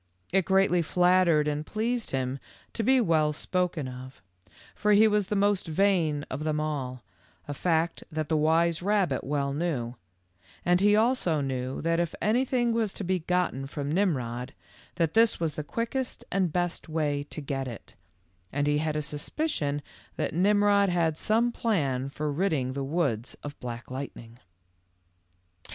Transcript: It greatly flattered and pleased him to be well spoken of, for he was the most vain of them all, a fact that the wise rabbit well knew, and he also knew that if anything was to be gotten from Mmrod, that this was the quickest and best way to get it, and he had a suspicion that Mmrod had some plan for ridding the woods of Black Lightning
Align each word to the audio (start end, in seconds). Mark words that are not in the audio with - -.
It 0.33 0.45
greatly 0.45 0.81
flattered 0.81 1.47
and 1.47 1.63
pleased 1.63 2.09
him 2.09 2.39
to 2.73 2.81
be 2.81 2.99
well 2.99 3.33
spoken 3.33 3.87
of, 3.87 4.19
for 4.73 4.93
he 4.93 5.07
was 5.07 5.27
the 5.27 5.35
most 5.35 5.67
vain 5.67 6.25
of 6.27 6.43
them 6.43 6.59
all, 6.59 7.03
a 7.47 7.53
fact 7.53 8.03
that 8.11 8.27
the 8.27 8.35
wise 8.35 8.81
rabbit 8.81 9.23
well 9.23 9.53
knew, 9.53 9.93
and 10.65 10.81
he 10.81 10.95
also 10.95 11.39
knew 11.39 11.83
that 11.83 11.99
if 11.99 12.15
anything 12.19 12.73
was 12.73 12.93
to 12.93 13.03
be 13.03 13.19
gotten 13.19 13.67
from 13.67 13.93
Mmrod, 13.93 14.53
that 14.95 15.13
this 15.13 15.39
was 15.39 15.53
the 15.53 15.63
quickest 15.63 16.25
and 16.31 16.51
best 16.51 16.89
way 16.89 17.21
to 17.29 17.39
get 17.39 17.67
it, 17.67 17.93
and 18.51 18.65
he 18.65 18.79
had 18.79 18.95
a 18.95 19.03
suspicion 19.03 19.83
that 20.15 20.33
Mmrod 20.33 20.89
had 20.89 21.15
some 21.15 21.51
plan 21.51 22.09
for 22.09 22.31
ridding 22.31 22.73
the 22.73 22.83
woods 22.83 23.35
of 23.43 23.59
Black 23.59 23.91
Lightning 23.91 24.39